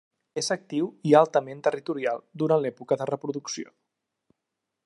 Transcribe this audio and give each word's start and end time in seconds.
És 0.41 0.47
actiu 0.53 0.87
i 1.09 1.13
altament 1.19 1.61
territorial 1.69 2.25
durant 2.45 2.65
l'època 2.65 3.01
de 3.03 3.11
reproducció. 3.15 3.75